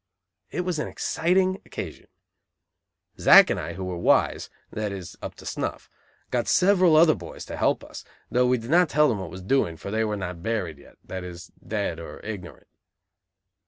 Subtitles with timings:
[0.49, 2.07] It was an exciting occasion.
[3.19, 5.91] Zack and I, who were "wise," (that is, up to snuff)
[6.31, 9.43] got several other boys to help us, though we did not tell them what was
[9.43, 12.65] doing, for they "were not buried" yet, that is, "dead," or ignorant.